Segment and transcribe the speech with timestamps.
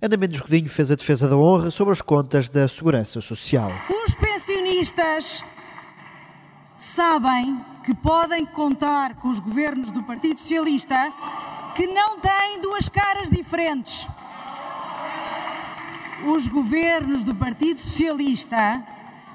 [0.00, 3.72] Ana Mendes Godinho fez a defesa da honra sobre as contas da Segurança Social.
[4.06, 5.42] Os pensionistas
[6.78, 11.12] sabem que podem contar com os governos do Partido Socialista
[11.74, 14.06] que não têm duas caras diferentes.
[16.32, 18.80] Os governos do Partido Socialista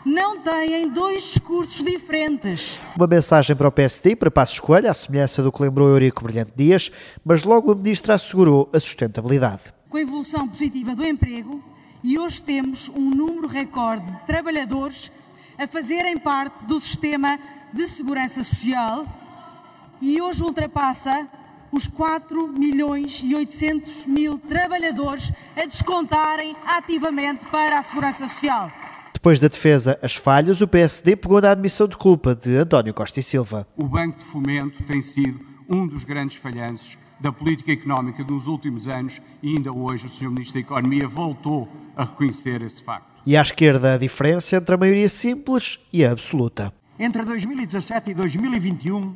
[0.05, 2.79] não têm dois discursos diferentes.
[2.95, 6.53] Uma mensagem para o PSD para Passos Coelho, à semelhança do que lembrou Eurico Brilhante
[6.55, 6.89] Dias,
[7.23, 9.73] mas logo a ministra assegurou a sustentabilidade.
[9.93, 11.63] Com a evolução positiva do emprego,
[12.03, 15.11] e hoje temos um número recorde de trabalhadores
[15.55, 17.39] a fazerem parte do sistema
[17.71, 19.05] de segurança social
[20.01, 21.27] e hoje ultrapassa
[21.71, 28.71] os 4 milhões e 800 mil trabalhadores a descontarem ativamente para a segurança social.
[29.13, 33.19] Depois da defesa as falhas, o PSD pegou na admissão de culpa de António Costa
[33.19, 33.67] e Silva.
[33.77, 38.85] O Banco de Fomento tem sido um dos grandes falhanços da política económica dos últimos
[38.85, 40.29] anos e ainda hoje o Sr.
[40.29, 43.07] Ministro da Economia voltou a reconhecer esse facto.
[43.25, 46.73] E à esquerda a diferença entre a maioria simples e a absoluta.
[46.99, 49.15] Entre 2017 e 2021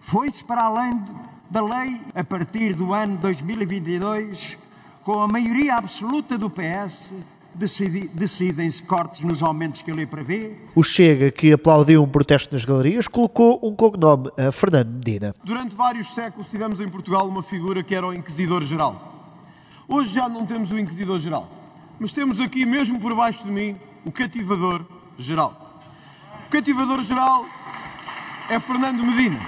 [0.00, 1.04] foi-se para além
[1.50, 4.56] da lei a partir do ano 2022
[5.02, 7.12] com a maioria absoluta do PS
[7.54, 10.56] decidem-se cortes nos aumentos que a lei prevê.
[10.74, 15.34] O Chega, que aplaudiu um protesto nas galerias, colocou um cognome a Fernando Medina.
[15.44, 19.10] Durante vários séculos tivemos em Portugal uma figura que era o Inquisidor-Geral.
[19.86, 21.48] Hoje já não temos o Inquisidor-Geral,
[22.00, 25.80] mas temos aqui, mesmo por baixo de mim, o Cativador-Geral.
[26.46, 27.46] O Cativador-Geral
[28.48, 29.38] é Fernando Medina.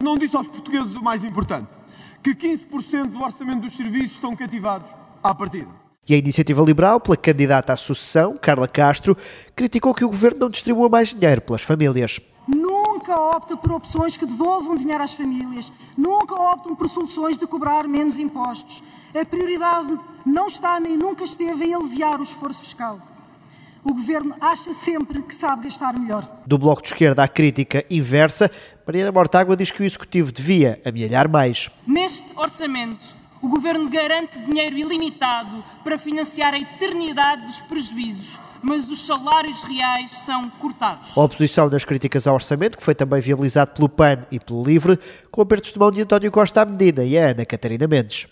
[0.00, 1.68] Não disse aos portugueses o mais importante,
[2.22, 4.90] que 15% do orçamento dos serviços estão cativados
[5.30, 5.68] à partida.
[6.08, 9.16] E a Iniciativa Liberal, pela candidata à sucessão, Carla Castro,
[9.56, 12.20] criticou que o governo não distribua mais dinheiro pelas famílias.
[12.46, 15.72] Nunca opta por opções que devolvam dinheiro às famílias.
[15.98, 18.84] Nunca optam por soluções de cobrar menos impostos.
[19.20, 23.00] A prioridade não está nem nunca esteve em aliviar o esforço fiscal.
[23.82, 26.28] O governo acha sempre que sabe gastar melhor.
[26.46, 28.50] Do Bloco de Esquerda à crítica inversa,
[28.86, 31.70] Mariana Mortágua diz que o Executivo devia amealhar mais.
[31.86, 39.06] Neste orçamento, o Governo garante dinheiro ilimitado para financiar a eternidade dos prejuízos, mas os
[39.06, 41.16] salários reais são cortados.
[41.16, 44.98] A oposição nas críticas ao orçamento, que foi também viabilizado pelo PAN e pelo LIVRE,
[45.30, 48.26] com apertos de mão de António Costa à Medina e a Ana Catarina Mendes.